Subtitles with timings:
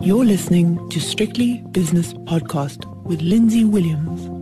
[0.00, 4.38] You're listening to Strictly Business Podcast with Lindsay Williams.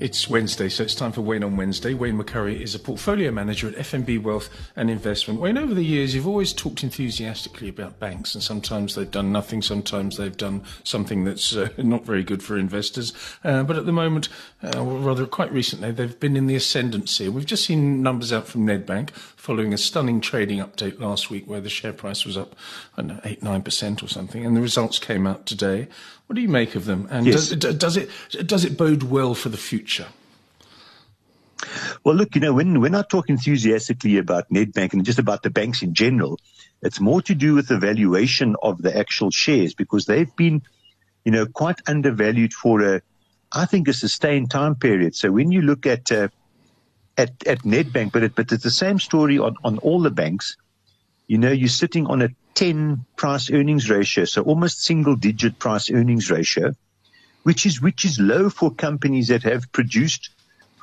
[0.00, 1.94] It's Wednesday, so it's time for Wayne on Wednesday.
[1.94, 5.40] Wayne McCurrie is a portfolio manager at FNB Wealth and Investment.
[5.40, 9.62] Wayne, over the years, you've always talked enthusiastically about banks, and sometimes they've done nothing,
[9.62, 13.12] sometimes they've done something that's uh, not very good for investors.
[13.44, 14.28] Uh, but at the moment,
[14.64, 17.28] uh, or rather quite recently, they've been in the ascendancy.
[17.28, 19.10] We've just seen numbers out from Nedbank
[19.48, 22.54] following a stunning trading update last week where the share price was up,
[22.98, 25.88] I don't know, 8 9% or something, and the results came out today.
[26.26, 27.08] What do you make of them?
[27.10, 27.48] And yes.
[27.48, 28.10] does, does, it,
[28.46, 30.08] does it bode well for the future?
[32.04, 35.48] Well, look, you know, when, when I talk enthusiastically about Nedbank and just about the
[35.48, 36.38] banks in general,
[36.82, 40.60] it's more to do with the valuation of the actual shares because they've been,
[41.24, 43.00] you know, quite undervalued for a,
[43.50, 45.16] I think, a sustained time period.
[45.16, 46.28] So when you look at uh,
[47.18, 50.56] at, at Nedbank, but it, but it's the same story on, on all the banks.
[51.26, 55.90] You know, you're sitting on a 10 price earnings ratio, so almost single digit price
[55.90, 56.72] earnings ratio,
[57.42, 60.30] which is, which is low for companies that have produced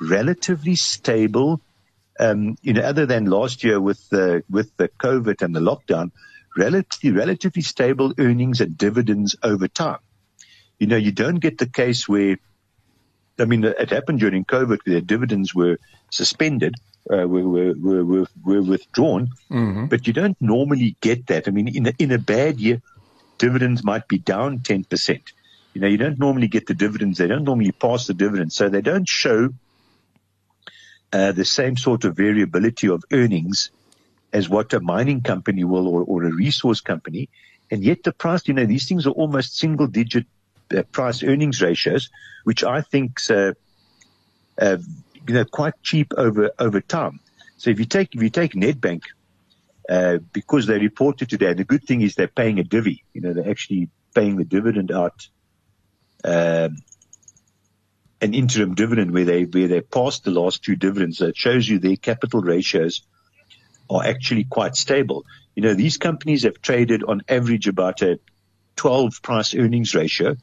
[0.00, 1.60] relatively stable,
[2.20, 6.12] um, you know, other than last year with the, with the COVID and the lockdown,
[6.56, 9.98] relatively, relatively stable earnings and dividends over time.
[10.78, 12.36] You know, you don't get the case where,
[13.38, 15.78] I mean, it happened during COVID where dividends were
[16.10, 16.74] suspended,
[17.10, 19.86] uh, were, were, were, were withdrawn, mm-hmm.
[19.86, 21.46] but you don't normally get that.
[21.46, 22.80] I mean, in a, in a bad year,
[23.38, 25.20] dividends might be down 10%.
[25.74, 27.18] You know, you don't normally get the dividends.
[27.18, 28.54] They don't normally pass the dividends.
[28.54, 29.50] So they don't show
[31.12, 33.70] uh, the same sort of variability of earnings
[34.32, 37.28] as what a mining company will or, or, a resource company.
[37.70, 40.26] And yet the price, you know, these things are almost single digit
[40.92, 42.10] price earnings ratios,
[42.44, 43.52] which I think, uh,
[44.60, 44.78] uh,
[45.26, 47.20] you know, quite cheap over, over time.
[47.56, 49.02] So if you take, if you take Nedbank,
[49.88, 53.20] uh, because they reported today, and the good thing is they're paying a divvy, you
[53.20, 55.28] know, they're actually paying the dividend out,
[56.24, 56.76] um,
[58.20, 61.18] an interim dividend where they, where they passed the last two dividends.
[61.18, 63.02] So it shows you their capital ratios
[63.88, 65.24] are actually quite stable.
[65.54, 68.18] You know, these companies have traded on average about a
[68.76, 70.36] 12 price earnings ratio.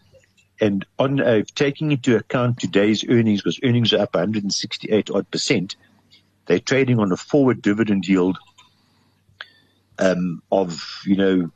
[0.61, 5.75] And on uh, taking into account today's earnings, because earnings are up 168 odd percent,
[6.45, 8.37] they're trading on a forward dividend yield
[9.99, 11.51] um, of, you know,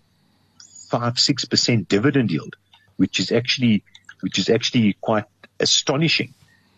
[0.89, 2.55] five, six percent dividend yield,
[2.97, 3.83] which is actually,
[4.21, 5.25] which is actually quite
[5.59, 6.33] astonishing.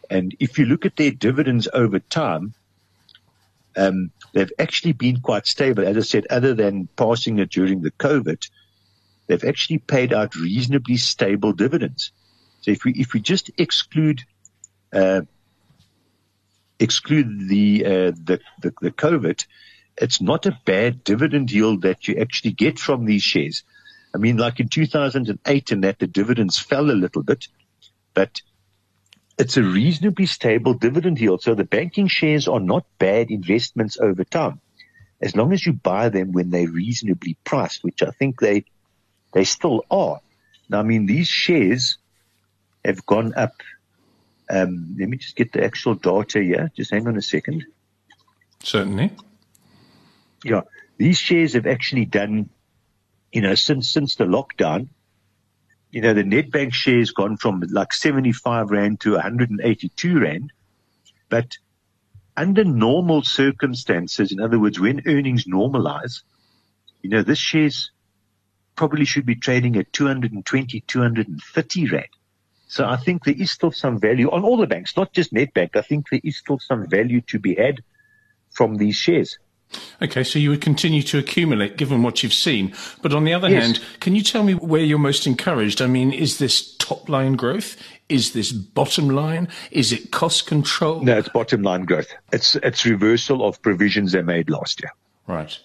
[0.10, 2.54] And if you look at their dividends over time,
[3.78, 5.86] um, they've actually been quite stable.
[5.86, 8.50] As I said, other than passing it during the COVID,
[9.30, 12.12] they've actually paid out reasonably stable dividends.
[12.62, 14.24] So if we if we just exclude
[14.92, 15.22] uh,
[16.80, 19.46] exclude the, uh, the, the the COVID,
[19.98, 23.64] it's not a bad dividend yield that you actually get from these shares.
[24.14, 27.48] I mean, like in 2008 and that the dividends fell a little bit,
[28.16, 28.42] but
[29.38, 31.44] it's a reasonably stable dividend yield.
[31.44, 34.60] So the banking shares are not bad investments over time,
[35.22, 38.66] as long as you buy them when they're reasonably priced, which I think they
[39.32, 40.20] they still are.
[40.70, 41.98] Now, I mean, these shares
[42.86, 43.54] have gone up.
[44.50, 46.72] Um, let me just get the actual data here.
[46.76, 47.66] Just hang on a second.
[48.64, 49.12] Certainly.
[50.44, 50.62] Yeah,
[50.98, 52.50] these shares have actually done,
[53.32, 54.90] you know, since since the lockdown,
[55.92, 60.52] you know, the Nedbank shares gone from like 75 Rand to 182 Rand.
[61.30, 61.58] But
[62.38, 66.22] under normal circumstances, in other words, when earnings normalize,
[67.02, 67.92] you know, this shares
[68.80, 72.06] probably should be trading at 220, 230 Rand.
[72.70, 75.76] So I think there is still some value on all the banks, not just Nedbank.
[75.76, 77.84] I think there is still some value to be had
[78.52, 79.38] from these shares.
[80.02, 82.74] Okay, so you would continue to accumulate given what you've seen.
[83.02, 83.64] But on the other yes.
[83.64, 85.82] hand, can you tell me where you're most encouraged?
[85.82, 87.76] I mean, is this top line growth?
[88.08, 89.50] Is this bottom line?
[89.72, 91.04] Is it cost control?
[91.04, 92.08] No, it's bottom line growth.
[92.32, 94.94] It's it's reversal of provisions they made last year.
[95.28, 95.60] Right.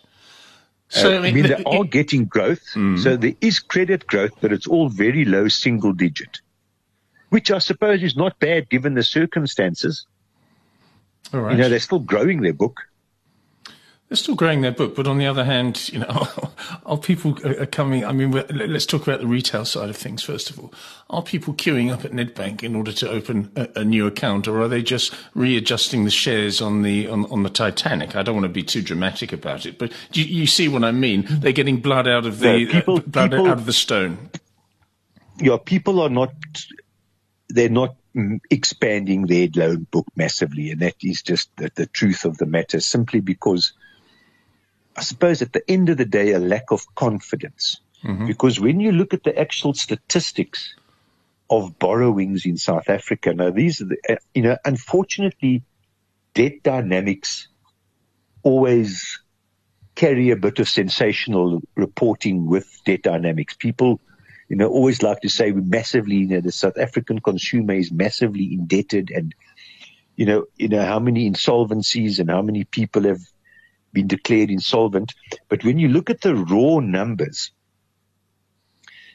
[0.89, 2.63] So uh, I, mean, I mean, they it, are getting growth.
[2.75, 3.03] Mm.
[3.03, 6.41] So there is credit growth, but it's all very low single digit,
[7.31, 10.07] which I suppose is not bad given the circumstances.
[11.33, 11.53] All right.
[11.53, 12.81] You know, they're still growing their book.
[14.15, 16.29] They're still growing their book, but on the other hand, you know,
[16.87, 18.05] are people are coming?
[18.05, 20.73] I mean, let's talk about the retail side of things first of all.
[21.11, 24.63] Are people queuing up at Nedbank in order to open a, a new account, or
[24.63, 28.15] are they just readjusting the shares on the on, on, the Titanic?
[28.15, 30.93] I don't want to be too dramatic about it, but you, you see what I
[30.93, 31.27] mean?
[31.29, 34.31] They're getting blood out of the uh, people, uh, blood people, out of the stone.
[35.41, 36.33] Yeah, people are not.
[37.49, 42.25] They're not mm, expanding their loan book massively, and that is just the, the truth
[42.25, 42.79] of the matter.
[42.79, 43.73] Simply because
[44.97, 47.81] I suppose at the end of the day, a lack of confidence.
[48.05, 48.27] Mm-hmm.
[48.27, 50.75] Because when you look at the actual statistics
[51.51, 55.63] of borrowings in South Africa, now these are the, uh, you know, unfortunately,
[56.35, 57.49] debt dynamics
[58.43, 59.21] always
[59.95, 63.55] carry a bit of sensational reporting with debt dynamics.
[63.55, 64.01] People,
[64.49, 67.91] you know, always like to say we massively, you know, the South African consumer is
[67.91, 69.35] massively indebted and,
[70.17, 73.21] you know, you know, how many insolvencies and how many people have
[73.95, 75.15] been declared insolvent.
[75.49, 77.53] But when you look at the raw numbers,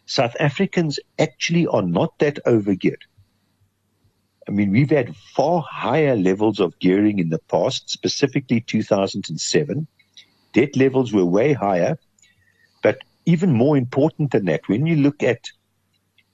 [0.06, 3.04] South Africans actually are not that overgeared.
[4.48, 9.86] I mean, we've had far higher levels of gearing in the past, specifically 2007.
[10.54, 12.00] Debt levels were way higher.
[12.82, 15.52] But even more important than that, when you look at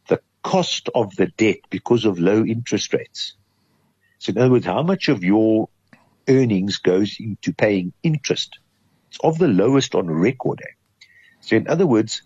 [0.08, 3.34] the cost of the debt because of low interest rates.
[4.20, 5.68] So in other words, how much of your
[6.28, 8.60] earnings goes into paying interest?
[9.10, 10.62] It's of the lowest on record.
[10.64, 11.06] Eh?
[11.42, 12.22] So in other words,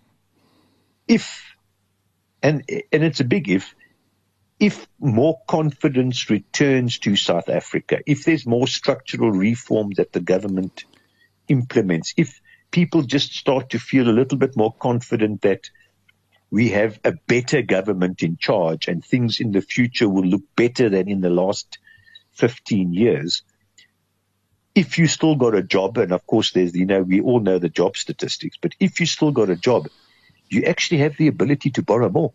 [1.06, 1.54] if,
[2.42, 3.74] and, and it's a big if,
[4.58, 10.84] if more confidence returns to South Africa, if there's more structural reform that the government
[11.48, 15.70] implements, if people just start to feel a little bit more confident that
[16.50, 20.88] we have a better government in charge and things in the future will look better
[20.88, 21.78] than in the last
[22.32, 23.42] 15 years.
[24.80, 27.58] If you still got a job, and of course there's, you know, we all know
[27.58, 29.88] the job statistics, but if you still got a job,
[30.48, 32.32] you actually have the ability to borrow more.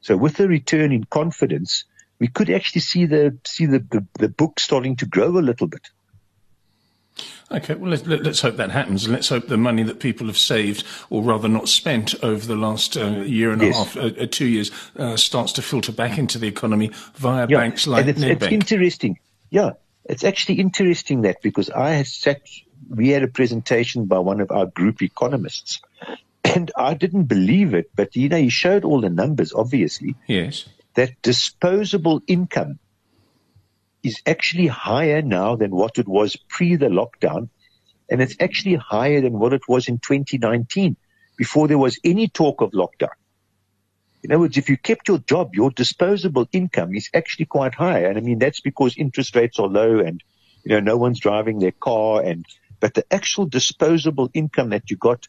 [0.00, 1.84] So with the return in confidence,
[2.20, 5.66] we could actually see the see the, the, the book starting to grow a little
[5.66, 5.90] bit.
[7.50, 10.38] Okay, well, let's, let's hope that happens, and let's hope the money that people have
[10.38, 13.74] saved, or rather not spent, over the last uh, year and yes.
[13.74, 17.46] a half, uh, uh, two years, uh, starts to filter back into the economy via
[17.48, 17.58] yeah.
[17.58, 18.42] banks like and it's, Nedbank.
[18.42, 19.18] It's interesting.
[19.50, 19.72] Yeah,
[20.04, 22.42] it's actually interesting that because I had sat,
[22.88, 25.80] we had a presentation by one of our group economists,
[26.44, 30.14] and I didn't believe it, but you know, he showed all the numbers, obviously.
[30.26, 30.66] Yes.
[30.94, 32.78] That disposable income
[34.02, 37.48] is actually higher now than what it was pre the lockdown.
[38.10, 40.96] And it's actually higher than what it was in 2019
[41.36, 43.16] before there was any talk of lockdown.
[44.24, 48.00] In other words, if you kept your job, your disposable income is actually quite high.
[48.00, 50.22] And I mean, that's because interest rates are low and,
[50.64, 52.46] you know, no one's driving their car and,
[52.80, 55.28] but the actual disposable income that you got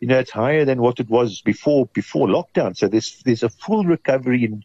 [0.00, 2.76] you know, it's higher than what it was before before lockdown.
[2.76, 4.64] So there's there's a full recovery in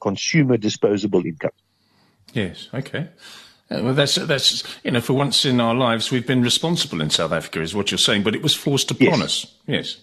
[0.00, 1.52] consumer disposable income.
[2.32, 2.68] Yes.
[2.72, 3.08] Okay.
[3.70, 7.10] Uh, well, that's that's you know, for once in our lives, we've been responsible in
[7.10, 8.22] South Africa, is what you're saying.
[8.22, 9.22] But it was forced upon yes.
[9.22, 9.54] us.
[9.66, 9.96] Yes.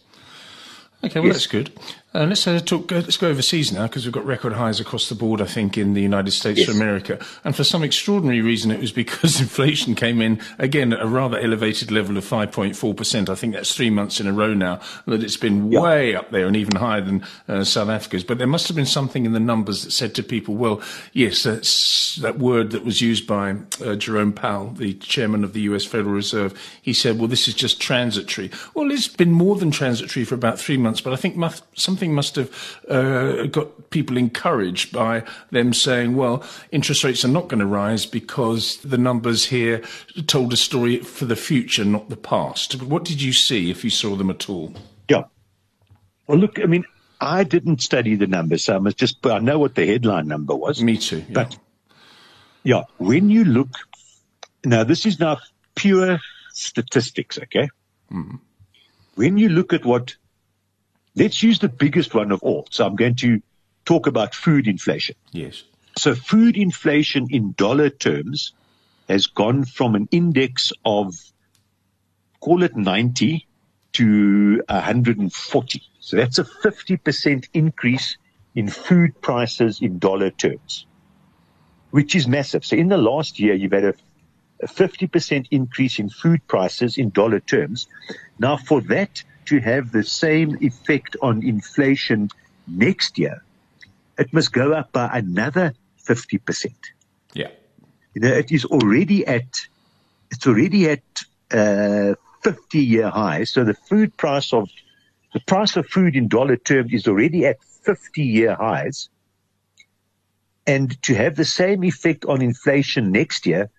[1.04, 1.36] Okay, well yes.
[1.36, 1.72] that's good.
[2.12, 2.90] Uh, let's uh, talk.
[2.90, 5.42] Let's go overseas now because we've got record highs across the board.
[5.42, 6.68] I think in the United States yes.
[6.68, 11.02] of America, and for some extraordinary reason, it was because inflation came in again at
[11.04, 13.30] a rather elevated level of 5.4 percent.
[13.30, 15.82] I think that's three months in a row now that it's been yeah.
[15.82, 18.24] way up there and even higher than uh, South Africa's.
[18.24, 20.82] But there must have been something in the numbers that said to people, "Well,
[21.14, 25.62] yes, that's that word that was used by uh, Jerome Powell, the chairman of the
[25.62, 25.86] U.S.
[25.86, 26.60] Federal Reserve.
[26.82, 30.58] He said, "Well, this is just transitory." Well, it's been more than transitory for about
[30.58, 31.64] three months, but I think must,
[32.00, 36.42] something must have uh, got people encouraged by them saying, well,
[36.72, 39.82] interest rates are not going to rise because the numbers here
[40.28, 42.82] told a story for the future, not the past.
[42.82, 44.74] What did you see if you saw them at all?
[45.10, 45.24] Yeah.
[46.26, 46.86] Well, look, I mean,
[47.20, 50.56] I didn't study the numbers, so I must just, I know what the headline number
[50.56, 50.82] was.
[50.82, 51.18] Me too.
[51.28, 51.34] Yeah.
[51.34, 51.58] But
[52.64, 53.72] yeah, when you look,
[54.64, 55.40] now this is now
[55.76, 56.20] pure
[56.54, 57.68] statistics, okay?
[58.10, 58.38] Mm-hmm.
[59.16, 60.16] When you look at what
[61.20, 62.66] Let's use the biggest one of all.
[62.72, 63.42] So I'm going to
[63.84, 65.16] talk about food inflation.
[65.34, 65.64] Yes.
[65.98, 68.54] So food inflation in dollar terms
[69.10, 71.14] has gone from an index of
[72.40, 73.46] call it 90
[73.94, 75.82] to 140.
[76.00, 78.18] So that's a 50% increase
[78.56, 80.86] in food prices in dollar terms,
[81.92, 82.64] which is massive.
[82.64, 83.94] So in the last year, you've had a,
[84.62, 87.88] a 50% increase in food prices in dollar terms.
[88.38, 92.30] Now for that to have the same effect on inflation
[92.68, 93.44] next year,
[94.20, 95.74] it must go up by another
[96.08, 96.72] 50%.
[97.34, 97.50] Yeah.
[98.14, 99.68] You know, it is already at,
[100.30, 101.02] it's already at,
[101.52, 102.14] uh,
[102.44, 103.44] 50 year high.
[103.44, 104.70] So the food price of,
[105.34, 109.10] the price of food in dollar terms is already at 50 year highs.
[110.68, 113.72] And to have the same effect on inflation next year,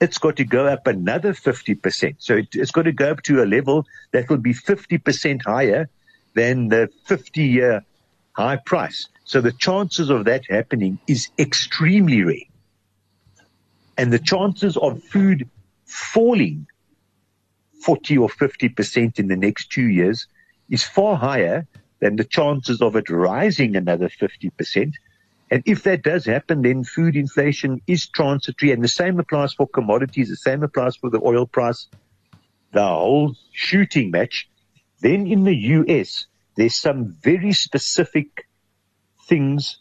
[0.00, 2.16] it's got to go up another 50%.
[2.18, 5.88] So it, has got to go up to a level that will be 50% higher
[6.34, 7.84] than the 50 year
[8.32, 9.08] high price.
[9.24, 12.36] So the chances of that happening is extremely rare.
[13.96, 15.48] And the chances of food
[15.86, 16.66] falling
[17.82, 20.26] 40 or 50% in the next two years
[20.68, 21.66] is far higher
[22.00, 24.92] than the chances of it rising another 50%.
[25.50, 29.66] And if that does happen, then food inflation is transitory and the same applies for
[29.66, 30.28] commodities.
[30.28, 31.86] The same applies for the oil price,
[32.72, 34.48] the whole shooting match.
[35.00, 36.26] Then in the US,
[36.56, 38.46] there's some very specific
[39.28, 39.78] things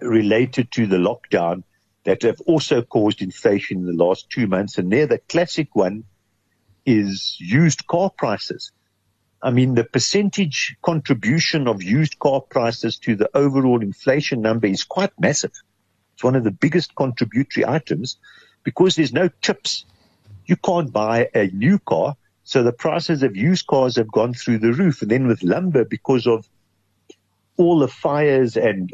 [0.00, 1.62] related to the lockdown
[2.04, 4.78] that have also caused inflation in the last two months.
[4.78, 6.04] And there, the classic one
[6.84, 8.70] is used car prices.
[9.46, 14.82] I mean, the percentage contribution of used car prices to the overall inflation number is
[14.82, 15.52] quite massive.
[16.14, 18.18] It's one of the biggest contributory items
[18.64, 19.84] because there's no chips.
[20.46, 22.16] You can't buy a new car.
[22.42, 25.02] So the prices of used cars have gone through the roof.
[25.02, 26.48] And then with lumber, because of
[27.56, 28.92] all the fires and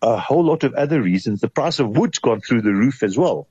[0.00, 3.18] a whole lot of other reasons, the price of wood's gone through the roof as
[3.18, 3.48] well.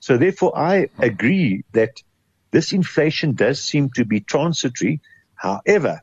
[0.00, 2.02] So therefore, I agree that
[2.50, 5.00] this inflation does seem to be transitory.
[5.38, 6.02] However,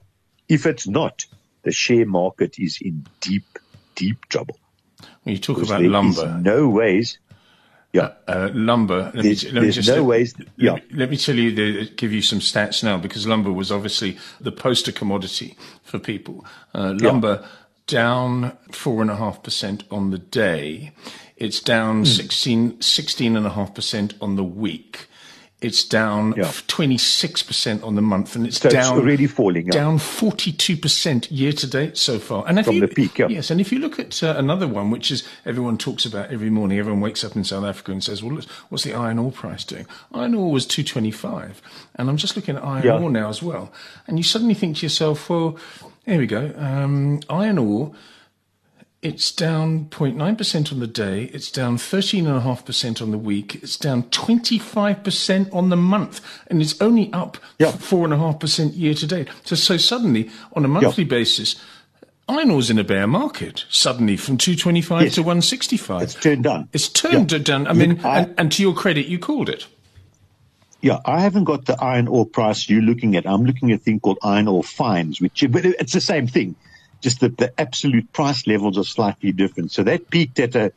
[0.50, 1.26] if it's not,
[1.64, 3.60] the share market is in deep,
[3.96, 4.58] deep trouble.
[5.24, 7.20] When you talk about lumber, no ways.
[7.94, 9.12] Yeah, uh, uh, lumber.
[9.14, 10.36] Let there's, me, let there's me just, no let, ways.
[10.58, 10.72] Yeah.
[10.74, 14.18] Let, let, me tell you, the, give you some stats now because lumber was obviously
[14.42, 16.46] the poster commodity for people.
[16.74, 17.40] Uh, lumber.
[17.42, 17.48] Yeah
[17.88, 20.92] down 4.5% on the day.
[21.38, 22.08] It's down mm.
[22.08, 25.08] 16, 16.5% on the week.
[25.66, 26.44] It's down yeah.
[26.44, 29.66] 26% on the month, and it's so down it's already falling.
[29.66, 29.72] Yeah.
[29.72, 32.46] Down 42% year to date so far.
[32.48, 33.28] And if From you, the peak, yeah.
[33.28, 36.52] Yes, and if you look at uh, another one, which is everyone talks about every
[36.52, 39.64] morning, everyone wakes up in South Africa and says, "Well, what's the iron ore price
[39.64, 41.62] doing?" Iron ore was 225,
[41.96, 43.00] and I'm just looking at iron yeah.
[43.00, 43.74] ore now as well,
[44.06, 45.58] and you suddenly think to yourself, "Well,
[46.06, 46.54] here we go.
[46.58, 47.92] Um, iron ore."
[49.06, 51.26] It's down 0.9% on the day.
[51.26, 53.54] It's down 13.5% on the week.
[53.62, 56.22] It's down 25% on the month.
[56.48, 57.68] And it's only up yeah.
[57.68, 59.30] 4.5% year to date.
[59.44, 61.10] So, so suddenly, on a monthly yeah.
[61.10, 61.56] basis,
[62.28, 65.14] iron ore's in a bear market suddenly from 225 yes.
[65.14, 66.02] to 165.
[66.02, 66.68] It's turned down.
[66.74, 67.38] It's turned yeah.
[67.38, 67.68] down.
[67.68, 69.68] I mean, I, and, and to your credit, you called it.
[70.82, 73.28] Yeah, I haven't got the iron ore price you're looking at.
[73.28, 76.56] I'm looking at a thing called iron ore fines, which but it's the same thing
[77.02, 79.72] just the, the absolute price levels are slightly different.
[79.72, 80.72] So that peaked at a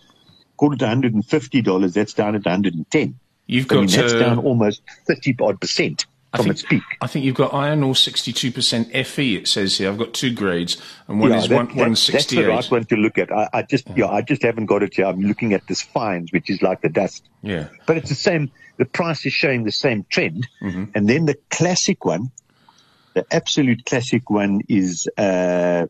[0.56, 1.92] quarter to $150.
[1.92, 3.18] That's down at 110.
[3.46, 6.82] You've got I mean, that's uh, down almost 30 odd percent from think, its peak.
[7.00, 9.34] I think you've got iron ore 62% Fe.
[9.34, 9.88] It says here.
[9.88, 12.12] I've got two grades, and one yeah, is that, one, that, 168.
[12.12, 13.32] That's the right one to look at.
[13.32, 13.94] I, I just, yeah.
[13.96, 14.08] yeah.
[14.08, 15.06] I just haven't got it here.
[15.06, 17.26] I'm looking at this fines, which is like the dust.
[17.42, 17.68] Yeah.
[17.86, 18.50] But it's the same.
[18.76, 20.84] The price is showing the same trend, mm-hmm.
[20.94, 22.30] and then the classic one,
[23.14, 25.86] the absolute classic one is uh,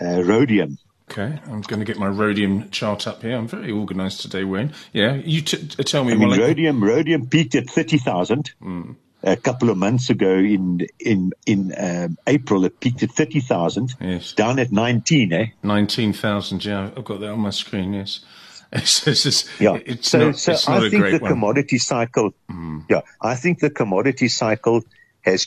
[0.00, 0.78] uh, rhodium.
[1.10, 3.36] Okay, I'm going to get my rhodium chart up here.
[3.36, 4.72] I'm very organised today, Wayne.
[4.92, 6.12] Yeah, you t- uh, tell me.
[6.12, 8.96] I mean, rhodium, rhodium peaked at thirty thousand mm.
[9.22, 10.34] a couple of months ago.
[10.34, 13.94] In in in um, April, it peaked at thirty thousand.
[14.00, 15.32] Yes, down at nineteen.
[15.32, 16.64] Eh, nineteen thousand.
[16.64, 17.94] Yeah, I've got that on my screen.
[17.94, 18.20] Yes.
[18.72, 19.78] It's, it's, it's, yeah.
[19.86, 21.30] It's so, not, so I think the one.
[21.30, 22.32] commodity cycle.
[22.50, 22.84] Mm.
[22.90, 24.82] Yeah, I think the commodity cycle
[25.22, 25.46] has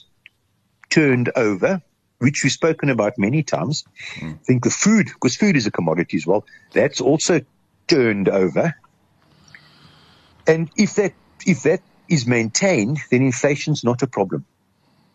[0.89, 1.81] turned over
[2.19, 3.85] which we've spoken about many times.
[4.15, 4.43] Mm.
[4.45, 6.45] Think the food, because food is a commodity as well.
[6.73, 7.41] That's also
[7.87, 8.75] turned over.
[10.45, 11.13] And if that,
[11.45, 14.45] if that is maintained, then inflation's not a problem,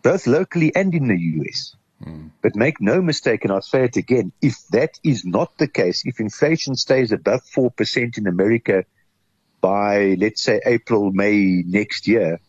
[0.01, 1.75] both locally and in the US.
[2.03, 2.31] Mm.
[2.41, 6.03] But make no mistake, and I'll say it again, if that is not the case,
[6.05, 8.85] if inflation stays above 4% in America
[9.61, 12.39] by, let's say, April, May next year,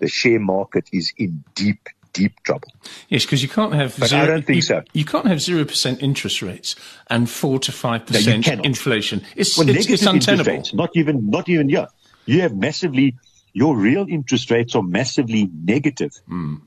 [0.00, 2.68] the share market is in deep, deep trouble.
[3.10, 3.94] Yes, because you can't have.
[3.98, 4.82] But zero, I don't think you, so.
[4.94, 6.74] You can't have zero percent interest rates
[7.08, 9.22] and four to five percent inflation.
[9.36, 10.52] It's, well, it's, it's untenable.
[10.52, 11.68] Rates, not even, not even.
[11.68, 11.86] Yeah,
[12.24, 13.16] you have massively.
[13.52, 16.12] Your real interest rates are massively negative.
[16.28, 16.62] Mm.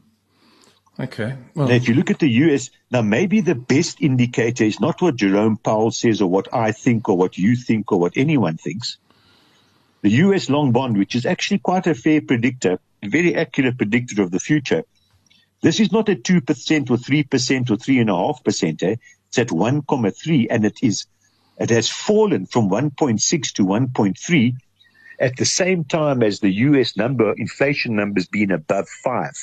[1.00, 1.36] Okay.
[1.54, 5.02] Well, now, if you look at the US, now maybe the best indicator is not
[5.02, 8.58] what Jerome Powell says or what I think or what you think or what anyone
[8.58, 8.98] thinks.
[10.02, 14.22] The US long bond, which is actually quite a fair predictor, a very accurate predictor
[14.22, 14.86] of the future,
[15.62, 16.40] this is not at 2%
[16.90, 18.84] or 3% or 3.5%.
[18.84, 18.96] Eh?
[19.30, 21.06] It's at 1.3 and it is,
[21.58, 24.54] it has fallen from 1.6 to 1.3
[25.20, 29.36] at the same time as the US number, inflation numbers being above five.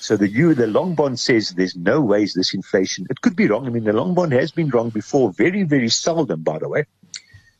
[0.00, 3.48] So the U, the long bond says there's no ways this inflation, it could be
[3.48, 3.66] wrong.
[3.66, 6.84] I mean, the long bond has been wrong before, very, very seldom, by the way,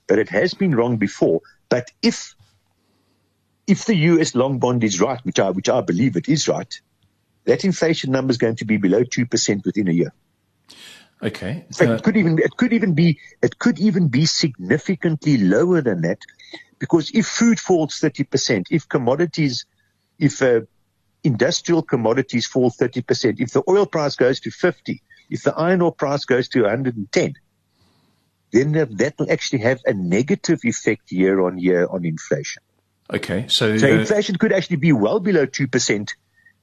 [0.06, 1.40] but it has been wrong before.
[1.68, 2.35] But if
[3.66, 6.72] if the US long bond is right, which I, which I believe it is right,
[7.44, 10.12] that inflation number is going to be below 2% within a year.
[11.22, 11.64] Okay.
[11.72, 15.80] Fact, uh, it could even, it could even be, it could even be significantly lower
[15.80, 16.18] than that
[16.78, 19.64] because if food falls 30%, if commodities,
[20.18, 20.60] if, uh,
[21.24, 25.92] industrial commodities fall 30%, if the oil price goes to 50, if the iron ore
[25.92, 27.34] price goes to 110,
[28.52, 32.62] then that will actually have a negative effect year on year on inflation.
[33.12, 36.14] Okay, so, so inflation could actually be well below 2%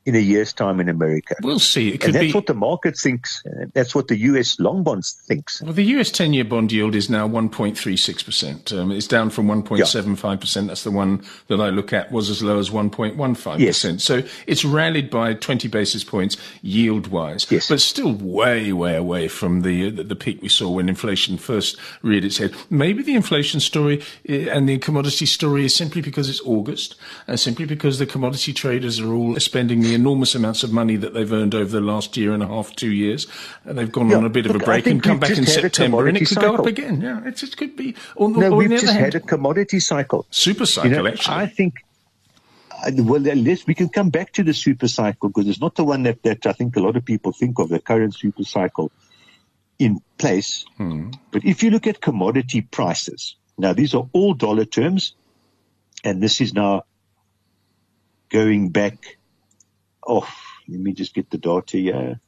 [0.05, 1.35] in a year's time in America.
[1.41, 1.93] We'll see.
[1.93, 2.33] It and that's be...
[2.33, 3.43] what the market thinks.
[3.73, 4.59] That's what the U.S.
[4.59, 5.61] long bonds thinks.
[5.61, 6.11] Well, the U.S.
[6.11, 8.77] 10-year bond yield is now 1.36%.
[8.77, 10.55] Um, it's down from 1.75%.
[10.55, 10.67] Yeah.
[10.67, 13.59] That's the one that I look at was as low as 1.15%.
[13.59, 14.03] Yes.
[14.03, 17.69] So it's rallied by 20 basis points yield-wise, yes.
[17.69, 21.77] but still way, way away from the, the, the peak we saw when inflation first
[22.01, 22.53] reared its head.
[22.69, 26.95] Maybe the inflation story eh, and the commodity story is simply because it's August
[27.27, 31.13] and simply because the commodity traders are all spending the enormous amounts of money that
[31.13, 33.27] they've earned over the last year and a half, two years.
[33.63, 36.07] And they've gone yeah, on a bit of a break and come back in September,
[36.07, 36.57] and it could cycle.
[36.57, 37.01] go up again.
[37.01, 37.95] Yeah, it's, it could be.
[38.17, 40.25] On, no, we've just hand, had a commodity cycle.
[40.31, 41.35] Super cycle, you know, actually.
[41.35, 41.75] I think.
[42.95, 46.03] Well, let's, we can come back to the super cycle because it's not the one
[46.03, 48.91] that, that I think a lot of people think of, the current super cycle
[49.79, 50.65] in place.
[50.77, 51.11] Hmm.
[51.31, 55.15] But if you look at commodity prices, now these are all dollar terms,
[56.03, 56.83] and this is now
[58.29, 59.17] going back
[60.07, 60.27] oh,
[60.67, 62.19] let me just get the data here.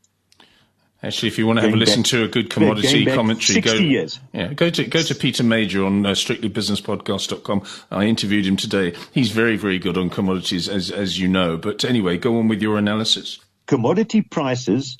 [1.03, 3.73] Actually, if you want to have a listen back, to a good commodity commentary, go,
[3.73, 4.19] years.
[4.33, 7.63] Yeah, go to go to Peter Major on uh, strictlybusinesspodcast.com.
[7.91, 8.95] I interviewed him today.
[9.11, 11.57] He's very, very good on commodities, as as you know.
[11.57, 13.39] But anyway, go on with your analysis.
[13.67, 14.97] Commodity prices.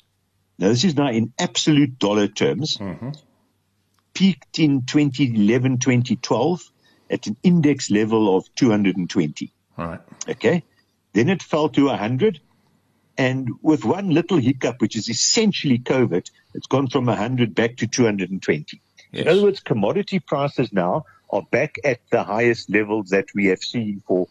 [0.58, 2.76] Now, this is now in absolute dollar terms.
[2.76, 3.10] Mm-hmm.
[4.14, 6.70] Peaked in 2011, 2012
[7.10, 9.52] at an index level of 220.
[9.76, 10.00] All right.
[10.28, 10.62] Okay.
[11.12, 12.40] Then it fell to 100
[13.18, 17.86] and with one little hiccup, which is essentially COVID, it's gone from 100 back to
[17.86, 18.80] 220.
[19.12, 19.22] Yes.
[19.22, 23.60] In other words, commodity prices now are back at the highest levels that we have
[23.60, 24.28] seen for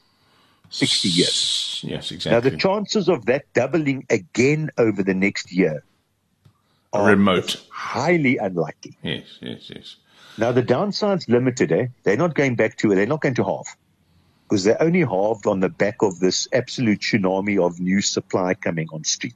[0.69, 1.81] 60 years.
[1.83, 2.31] Yes, exactly.
[2.31, 5.83] Now, the chances of that doubling again over the next year
[6.93, 8.97] are remote, highly unlikely.
[9.01, 9.95] Yes, yes, yes.
[10.37, 11.87] Now, the downside's limited, eh?
[12.03, 13.75] They're not going back to, they're not going to half
[14.47, 18.87] because they only halved on the back of this absolute tsunami of new supply coming
[18.93, 19.33] on stream.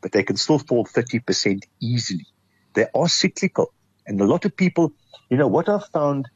[0.00, 2.26] But they can still fall 30% easily.
[2.74, 3.72] They are cyclical.
[4.06, 4.92] And a lot of people,
[5.28, 6.28] you know, what I've found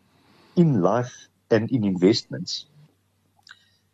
[0.57, 2.67] in life and in investments,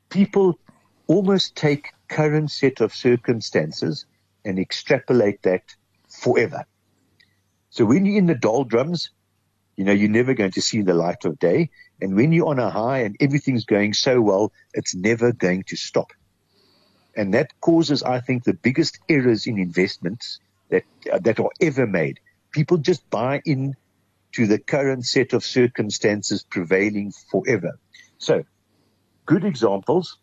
[0.08, 0.58] people
[1.06, 4.06] almost take current set of circumstances
[4.44, 5.62] and extrapolate that
[6.08, 6.64] forever.
[7.68, 9.10] So when you're in the doldrums,
[9.81, 11.71] you know, you're never going to see the light of day.
[12.03, 15.77] And when you're on a high and everything's going so well, it's never going to
[15.77, 16.12] stop.
[17.16, 20.38] And that causes, I think, the biggest errors in investments
[20.69, 22.21] that, uh, that are ever made.
[22.53, 23.75] People just buy in
[24.33, 27.79] to the current set of circumstances prevailing forever.
[28.19, 28.45] So,
[29.25, 30.19] good examples.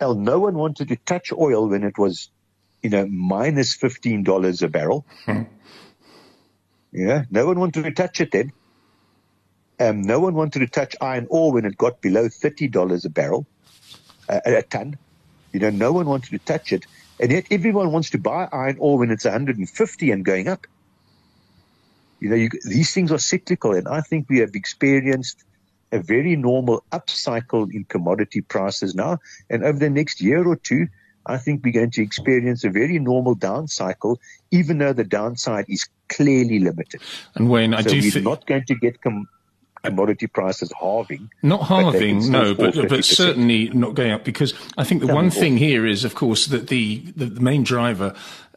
[0.00, 2.32] Well, no one wanted to touch oil when it was,
[2.82, 5.06] you know, minus $15 a barrel.
[6.94, 8.52] Yeah, no one wanted to touch it then.
[9.80, 13.10] Um, no one wanted to touch iron ore when it got below thirty dollars a
[13.10, 13.46] barrel,
[14.28, 14.96] uh, a ton.
[15.52, 16.86] You know, no one wanted to touch it,
[17.18, 20.68] and yet everyone wants to buy iron ore when it's 150 and going up.
[22.20, 25.42] You know, you, these things are cyclical, and I think we have experienced
[25.90, 29.18] a very normal upcycle in commodity prices now,
[29.50, 30.86] and over the next year or two,
[31.26, 34.20] I think we're going to experience a very normal down cycle,
[34.54, 37.00] even though the downside is clearly limited.
[37.34, 39.28] And Wayne, I so do we're think not going to get com-
[39.82, 41.30] commodity prices halving.
[41.42, 45.56] Not halving, no, but but certainly not going up because I think the one thing
[45.56, 48.14] here is, of course, that the, the, the main driver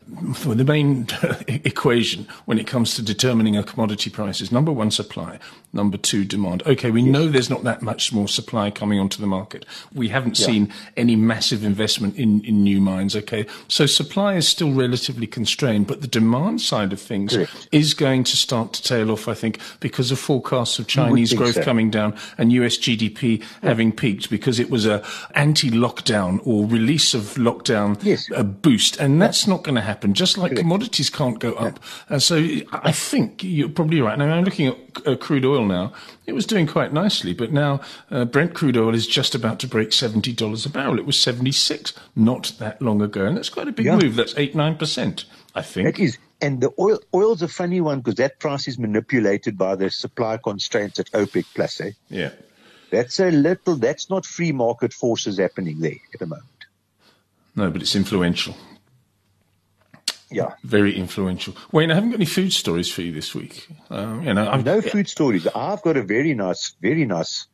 [0.07, 4.89] the main uh, equation when it comes to determining a commodity price is number one,
[4.89, 5.37] supply,
[5.73, 6.63] number two, demand.
[6.65, 9.65] Okay, we know there's not that much more supply coming onto the market.
[9.93, 10.45] We haven't yeah.
[10.45, 13.15] seen any massive investment in, in new mines.
[13.15, 17.67] Okay, so supply is still relatively constrained, but the demand side of things Correct.
[17.71, 21.55] is going to start to tail off, I think, because of forecasts of Chinese growth
[21.55, 21.63] so.
[21.63, 23.45] coming down and US GDP yeah.
[23.61, 25.03] having peaked because it was a
[25.35, 28.29] anti-lockdown or release of lockdown yes.
[28.33, 31.79] a boost, and that's not going to happen happen, just like commodities can't go up.
[32.07, 32.35] And so
[32.71, 34.17] I think you're probably right.
[34.17, 35.91] Now I'm looking at uh, crude oil now.
[36.27, 37.81] It was doing quite nicely, but now
[38.11, 40.99] uh, Brent crude oil is just about to break seventy dollars a barrel.
[40.99, 43.97] It was seventy six not that long ago, and that's quite a big yeah.
[43.97, 44.15] move.
[44.15, 45.87] That's eight nine percent, I think.
[45.89, 49.75] It is And the oil oil's a funny one because that price is manipulated by
[49.75, 51.81] the supply constraints at OPEC plus.
[51.81, 51.91] Eh?
[52.09, 52.31] Yeah.
[52.91, 53.75] That's a little.
[53.75, 56.45] That's not free market forces happening there at the moment.
[57.55, 58.55] No, but it's influential
[60.29, 61.55] yeah, very influential.
[61.71, 63.67] Wayne, I haven't got any food stories for you this week.
[63.89, 65.47] Um, you know, I'm, no food stories.
[65.47, 67.47] I've got a very nice, very nice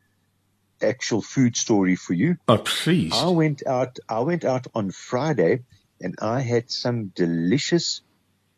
[0.82, 2.36] actual food story for you.
[2.48, 3.12] Oh, please.
[3.14, 3.98] I went out.
[4.08, 5.62] I went out on Friday,
[6.00, 8.00] and I had some delicious.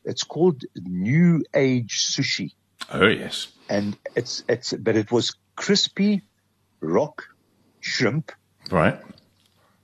[0.05, 2.53] It's called New Age sushi,
[2.93, 3.49] Oh, yes.
[3.69, 6.23] and it's it's but it was crispy
[6.81, 7.25] rock
[7.81, 8.31] shrimp
[8.71, 9.01] Right.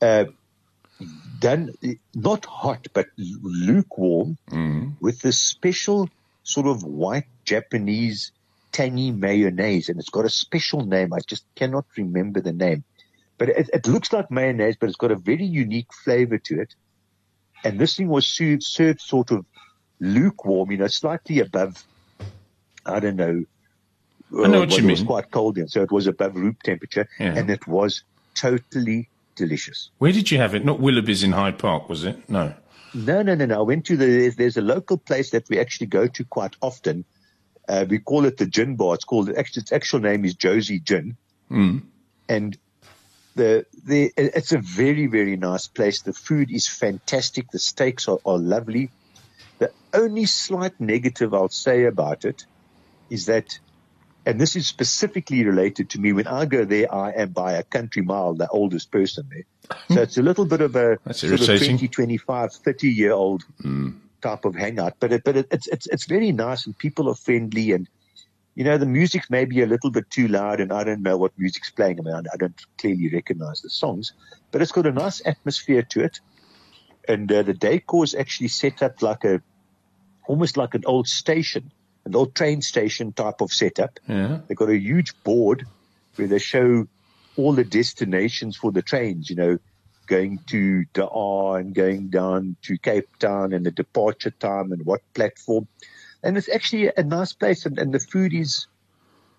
[0.01, 0.27] uh,
[1.42, 1.74] done
[2.14, 4.90] not hot but lukewarm mm-hmm.
[5.00, 6.09] with this special
[6.44, 8.33] sort of white Japanese
[8.70, 11.12] tangy mayonnaise, and it's got a special name.
[11.12, 12.85] I just cannot remember the name,
[13.38, 16.74] but it, it looks like mayonnaise, but it's got a very unique flavor to it.
[17.64, 19.44] And this thing was served, served sort of
[20.00, 21.85] lukewarm, you know, slightly above.
[22.87, 23.44] I don't know.
[24.33, 26.35] I know uh, what well, you It was quite cold, and so it was above
[26.35, 27.35] room temperature, Yeah.
[27.37, 28.02] and it was
[28.35, 29.90] totally delicious.
[29.99, 30.64] Where did you have it?
[30.64, 32.29] Not Willoughby's in Hyde Park, was it?
[32.29, 32.55] No.
[32.95, 33.59] No, no, no, no.
[33.61, 36.57] I went to the, there's, there's a local place that we actually go to quite
[36.61, 37.05] often.
[37.68, 38.95] Uh, we call it the Gin Bar.
[38.95, 41.16] It's called, its actual name is Josie Gin.
[42.29, 42.59] And
[43.35, 46.03] the, the, it's a very, very nice place.
[46.03, 47.51] The food is fantastic.
[47.51, 48.90] The steaks are, are lovely.
[49.59, 52.45] The only slight negative I'll say about it
[53.09, 53.59] is that,
[54.24, 57.62] and this is specifically related to me, when I go there, I am by a
[57.64, 59.78] country mile the oldest person there.
[59.90, 61.78] So it's a little bit of a sort of irritating.
[61.78, 63.44] 20, 25, 30 year old
[64.20, 67.14] type of hangout, but it, but it, it's, it's, it's very nice and people are
[67.14, 67.88] friendly and,
[68.54, 71.16] you know, the music may be a little bit too loud and I don't know
[71.16, 71.98] what music's playing.
[71.98, 74.12] I mean, I, I don't clearly recognize the songs,
[74.52, 76.20] but it's got a nice atmosphere to it.
[77.08, 79.42] And uh, the decor is actually set up like a,
[80.28, 81.72] almost like an old station,
[82.04, 84.00] an old train station type of setup.
[84.08, 84.40] Yeah.
[84.46, 85.66] They've got a huge board
[86.16, 86.86] where they show
[87.36, 89.58] all the destinations for the trains, you know,
[90.06, 95.00] going to Dar and going down to Cape Town and the departure time and what
[95.14, 95.68] platform.
[96.22, 98.66] And it's actually a nice place and, and the food is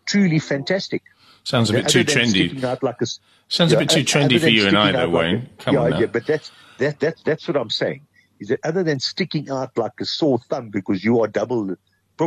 [0.05, 1.03] truly fantastic.
[1.43, 2.63] Sounds a bit Other too trendy.
[2.63, 3.05] out like a
[3.49, 5.49] Sounds a bit too trendy for you and I, though, like a- Wayne.
[5.59, 5.99] Come yeah, on now.
[5.99, 8.07] yeah, but that's that that that's what I'm saying.
[8.39, 11.75] Is that other than sticking out like a sore thumb because you are double,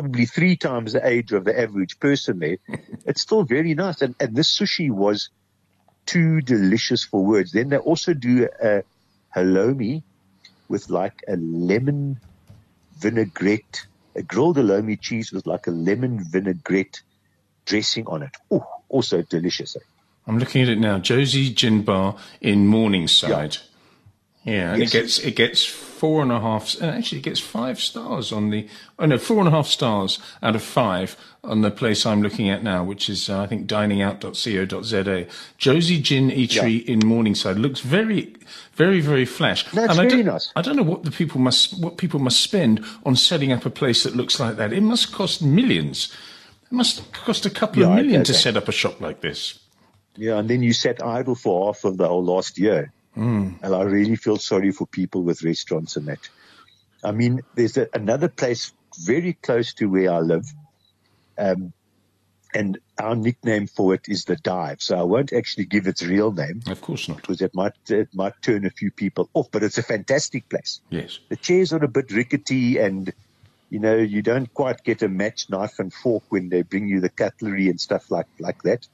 [0.00, 2.58] probably three times the age of the average person there,
[3.06, 4.02] it's still very nice.
[4.02, 5.30] And and this sushi was
[6.04, 7.52] too delicious for words.
[7.52, 8.82] Then they also do a
[9.34, 10.02] halloumi
[10.68, 12.20] with like a lemon
[12.98, 17.00] vinaigrette, a grilled halloumi cheese with like a lemon vinaigrette
[17.64, 18.34] dressing on it.
[18.50, 19.76] Oh, also delicious.
[19.76, 19.80] eh?
[20.26, 20.98] I'm looking at it now.
[20.98, 23.56] Josie Gin Bar in Morningside.
[23.56, 23.62] Yeah,
[24.46, 24.88] and Yes.
[24.94, 26.80] it gets it gets four and a half.
[26.82, 28.68] Actually, it gets five stars on the.
[28.98, 32.48] Oh no, four and a half stars out of five on the place I'm looking
[32.48, 35.26] at now, which is uh, I think diningout.co.za.
[35.58, 38.34] Josie Gin Eatery in Morningside looks very,
[38.74, 39.64] very, very flash.
[39.66, 40.52] It's and I very don't, nice.
[40.56, 43.70] I don't know what the people must what people must spend on setting up a
[43.70, 44.72] place that looks like that.
[44.72, 46.12] It must cost millions.
[46.70, 49.00] It must cost a couple Yeah, of I- million I- to set up a shop
[49.00, 49.58] like this.
[50.18, 52.90] Yeah, and then you sat idle for half of the whole last year.
[53.16, 53.62] Mm.
[53.62, 56.28] And I really feel sorry for people with restaurants and that.
[57.02, 60.46] I mean, there's a, another place very close to where I live.
[61.38, 61.72] Um,
[62.54, 64.80] and our nickname for it is the dive.
[64.80, 67.18] So I won't actually give its real name Of course not.
[67.18, 70.80] because it might, it might turn a few people off, but it's a fantastic place.
[70.88, 71.18] Yes.
[71.28, 73.12] The chairs are a bit rickety and,
[73.68, 77.00] you know, you don't quite get a match knife and fork when they bring you
[77.00, 78.86] the cutlery and stuff like, like that.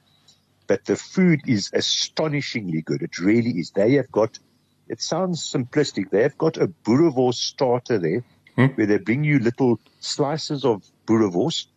[0.73, 3.03] But the food is astonishingly good.
[3.03, 3.69] It really is.
[3.75, 4.39] They have got,
[4.87, 6.09] it sounds simplistic.
[6.09, 8.23] They have got a boerewors starter there
[8.55, 11.67] where they bring you little slices of boerewors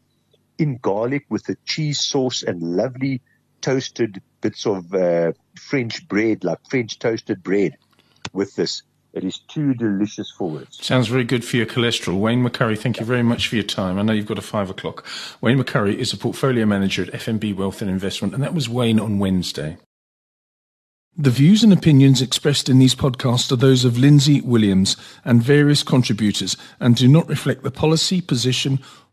[0.57, 3.21] in garlic with a cheese sauce and lovely
[3.61, 7.77] toasted bits of uh, French bread, like French toasted bread
[8.33, 8.83] with this.
[9.17, 10.85] It is too delicious for words.
[10.85, 12.21] Sounds very good for your cholesterol.
[12.21, 13.99] Wayne McCurrie, thank you very much for your time.
[13.99, 15.07] I know you've got a five o'clock.
[15.41, 19.01] Wayne McCurrie is a portfolio manager at FNB Wealth and Investment, and that was Wayne
[19.01, 19.79] on Wednesday.
[21.17, 25.83] The views and opinions expressed in these podcasts are those of Lindsay Williams and various
[25.83, 28.81] contributors and do not reflect the policy, position,